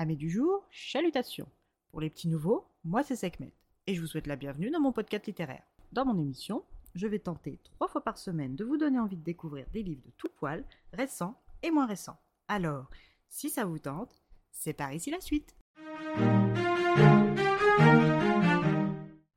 [0.00, 1.48] Amis du jour, chalutations.
[1.90, 3.52] Pour les petits nouveaux, moi c'est Sekhmet
[3.88, 5.64] et je vous souhaite la bienvenue dans mon podcast littéraire.
[5.90, 6.62] Dans mon émission,
[6.94, 10.04] je vais tenter trois fois par semaine de vous donner envie de découvrir des livres
[10.06, 11.34] de tout poil, récents
[11.64, 12.16] et moins récents.
[12.46, 12.88] Alors,
[13.28, 14.22] si ça vous tente,
[14.52, 15.56] c'est par ici la suite.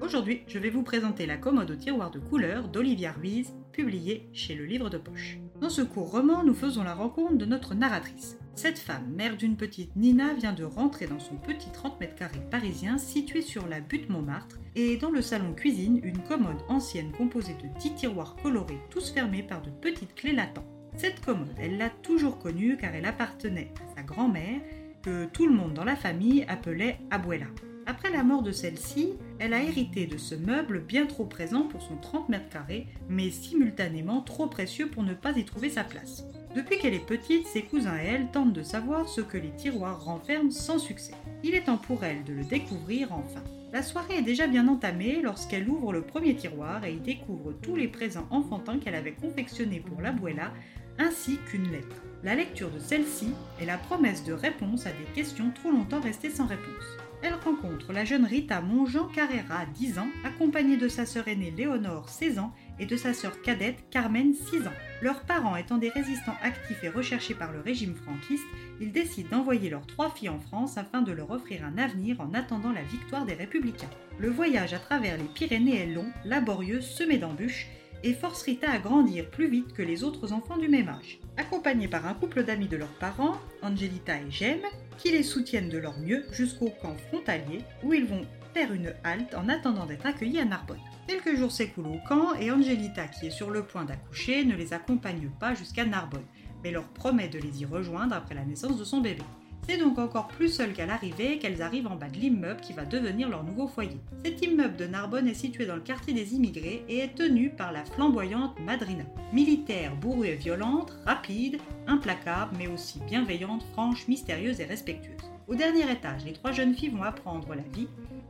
[0.00, 4.56] Aujourd'hui, je vais vous présenter La commode au tiroir de couleur d'Olivia Ruiz, publiée chez
[4.56, 5.38] le livre de poche.
[5.60, 8.38] Dans ce court roman, nous faisons la rencontre de notre narratrice.
[8.58, 12.42] Cette femme, mère d'une petite Nina, vient de rentrer dans son petit 30 mètres carrés
[12.50, 17.54] parisien situé sur la butte Montmartre et dans le salon cuisine une commode ancienne composée
[17.62, 20.66] de 10 tiroirs colorés tous fermés par de petites clés latentes.
[20.96, 24.60] Cette commode, elle l'a toujours connue car elle appartenait à sa grand-mère
[25.04, 27.46] que tout le monde dans la famille appelait Abuela.
[27.86, 31.80] Après la mort de celle-ci, elle a hérité de ce meuble bien trop présent pour
[31.80, 36.24] son 30 mètres carrés, mais simultanément trop précieux pour ne pas y trouver sa place.
[36.58, 40.04] Depuis qu'elle est petite, ses cousins et elle tentent de savoir ce que les tiroirs
[40.04, 41.12] renferment sans succès.
[41.44, 43.44] Il est temps pour elle de le découvrir enfin.
[43.72, 47.76] La soirée est déjà bien entamée lorsqu'elle ouvre le premier tiroir et y découvre tous
[47.76, 50.52] les présents enfantins qu'elle avait confectionnés pour l'abuela,
[50.98, 52.02] ainsi qu'une lettre.
[52.24, 53.28] La lecture de celle-ci
[53.60, 57.92] est la promesse de réponse à des questions trop longtemps restées sans réponse elle rencontre
[57.92, 62.52] la jeune Rita Monjean Carrera, 10 ans, accompagnée de sa sœur aînée Léonore, 16 ans,
[62.80, 64.72] et de sa sœur cadette Carmen, 6 ans.
[65.00, 68.44] Leurs parents étant des résistants actifs et recherchés par le régime franquiste,
[68.80, 72.34] ils décident d'envoyer leurs trois filles en France afin de leur offrir un avenir en
[72.34, 73.90] attendant la victoire des républicains.
[74.18, 77.68] Le voyage à travers les Pyrénées est long, laborieux, semé d'embûches,
[78.04, 81.18] et force Rita à grandir plus vite que les autres enfants du même âge.
[81.36, 84.60] Accompagnés par un couple d'amis de leurs parents, Angelita et Jem,
[84.98, 88.26] qui les soutiennent de leur mieux jusqu'au camp frontalier où ils vont
[88.66, 90.78] une halte en attendant d'être accueillis à Narbonne.
[91.06, 94.72] Quelques jours s'écoulent au camp et Angelita, qui est sur le point d'accoucher, ne les
[94.72, 96.24] accompagne pas jusqu'à Narbonne,
[96.62, 99.22] mais leur promet de les y rejoindre après la naissance de son bébé.
[99.66, 102.84] C'est donc encore plus seul qu'à l'arrivée qu'elles arrivent en bas de l'immeuble qui va
[102.84, 104.00] devenir leur nouveau foyer.
[104.24, 107.70] Cet immeuble de Narbonne est situé dans le quartier des immigrés et est tenu par
[107.70, 109.04] la flamboyante Madrina.
[109.32, 115.16] Militaire, bourrue et violente, rapide, implacable, mais aussi bienveillante, franche, mystérieuse et respectueuse.
[115.48, 117.88] Au dernier étage, les trois jeunes filles vont apprendre la vie.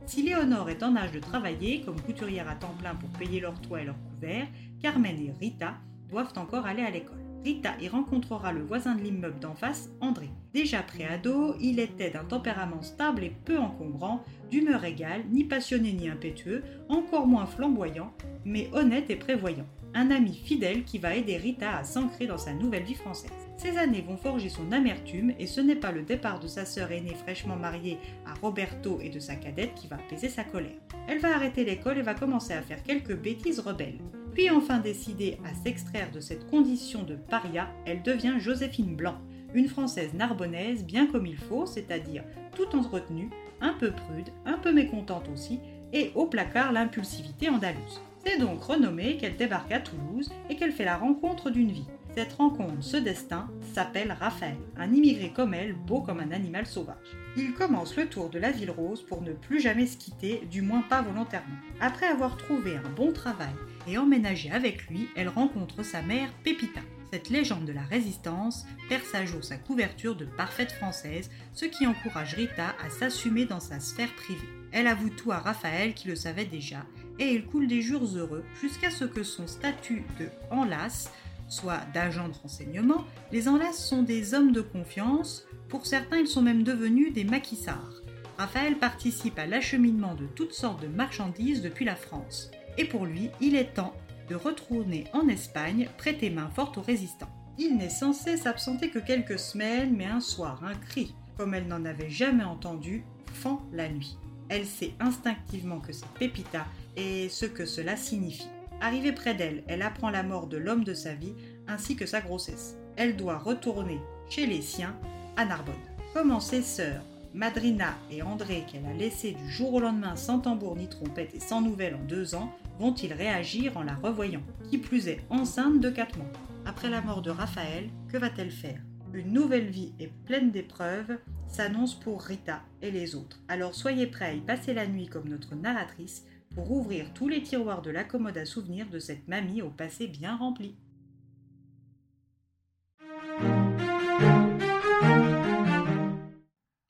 [0.09, 3.61] Si Léonore est en âge de travailler comme couturière à temps plein pour payer leur
[3.61, 4.47] toit et leur couvert,
[4.81, 5.75] Carmen et Rita
[6.09, 7.23] doivent encore aller à l'école.
[7.45, 10.31] Rita y rencontrera le voisin de l'immeuble d'en face, André.
[10.51, 16.09] Déjà préado, il était d'un tempérament stable et peu encombrant, d'humeur égale, ni passionné ni
[16.09, 18.11] impétueux, encore moins flamboyant,
[18.45, 19.65] mais honnête et prévoyant.
[19.93, 23.31] Un ami fidèle qui va aider Rita à s'ancrer dans sa nouvelle vie française.
[23.57, 26.91] Ces années vont forger son amertume et ce n'est pas le départ de sa sœur
[26.91, 30.77] aînée fraîchement mariée à Roberto et de sa cadette qui va apaiser sa colère.
[31.07, 33.99] Elle va arrêter l'école et va commencer à faire quelques bêtises rebelles.
[34.33, 39.17] Puis enfin décidée à s'extraire de cette condition de paria, elle devient Joséphine Blanc,
[39.55, 42.23] une Française narbonnaise bien comme il faut, c'est-à-dire
[42.55, 45.59] tout entretenue, un peu prude, un peu mécontente aussi,
[45.93, 48.01] et au placard l'impulsivité andalouse.
[48.25, 51.87] C'est donc renommée qu'elle débarque à Toulouse et qu'elle fait la rencontre d'une vie.
[52.15, 56.97] Cette rencontre, ce destin, s'appelle Raphaël, un immigré comme elle, beau comme un animal sauvage.
[57.37, 60.61] Il commence le tour de la ville rose pour ne plus jamais se quitter, du
[60.61, 61.55] moins pas volontairement.
[61.79, 63.53] Après avoir trouvé un bon travail
[63.87, 66.81] et emménagé avec lui, elle rencontre sa mère Pépita.
[67.11, 71.87] Cette légende de la résistance perce à jour sa couverture de parfaite française, ce qui
[71.87, 74.49] encourage Rita à s'assumer dans sa sphère privée.
[74.71, 76.85] Elle avoue tout à Raphaël qui le savait déjà,
[77.19, 81.11] et il coule des jours heureux jusqu'à ce que son statut de enlace
[81.47, 86.41] soit d'agent de renseignement, les enlaces sont des hommes de confiance, pour certains ils sont
[86.41, 88.01] même devenus des maquisards.
[88.37, 93.29] Raphaël participe à l'acheminement de toutes sortes de marchandises depuis la France et pour lui,
[93.41, 93.93] il est temps
[94.29, 97.29] de retourner en Espagne prêter main forte aux résistants.
[97.57, 101.83] Il n'est censé s'absenter que quelques semaines, mais un soir, un cri, comme elle n'en
[101.83, 103.03] avait jamais entendu,
[103.33, 104.17] fend la nuit.
[104.47, 106.65] Elle sait instinctivement que c'est Pépita
[106.99, 108.49] et ce que cela signifie.
[108.81, 111.33] Arrivée près d'elle, elle apprend la mort de l'homme de sa vie
[111.67, 112.77] ainsi que sa grossesse.
[112.97, 113.99] Elle doit retourner
[114.29, 114.95] chez les siens
[115.37, 115.75] à Narbonne.
[116.13, 120.75] Comment ses sœurs, Madrina et André, qu'elle a laissés du jour au lendemain sans tambour
[120.75, 124.43] ni trompette et sans nouvelles en deux ans, vont-ils réagir en la revoyant?
[124.69, 126.31] Qui plus est enceinte de quatre mois.
[126.65, 128.81] Après la mort de Raphaël, que va-t-elle faire?
[129.13, 131.17] Une nouvelle vie et pleine d'épreuves
[131.47, 133.39] s'annonce pour Rita et les autres.
[133.47, 137.41] Alors soyez prêts à y passer la nuit comme notre narratrice pour ouvrir tous les
[137.41, 140.75] tiroirs de la commode à souvenirs de cette mamie au passé bien rempli.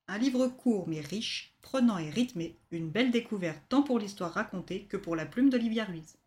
[0.08, 4.86] Un livre court mais riche, prenant et rythmé, une belle découverte tant pour l'histoire racontée
[4.86, 6.18] que pour la plume d'Olivia Ruiz.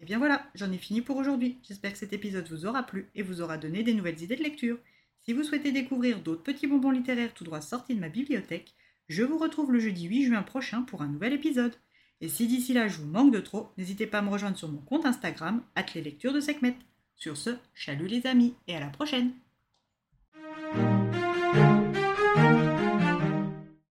[0.00, 1.58] Et eh bien voilà, j'en ai fini pour aujourd'hui.
[1.62, 4.42] J'espère que cet épisode vous aura plu et vous aura donné des nouvelles idées de
[4.42, 4.78] lecture.
[5.20, 8.74] Si vous souhaitez découvrir d'autres petits bonbons littéraires tout droit sortis de ma bibliothèque,
[9.08, 11.74] je vous retrouve le jeudi 8 juin prochain pour un nouvel épisode.
[12.20, 14.68] Et si d'ici là je vous manque de trop, n'hésitez pas à me rejoindre sur
[14.68, 16.76] mon compte Instagram, at les lectures de Sekhmet.
[17.16, 19.32] Sur ce, chalut les amis et à la prochaine!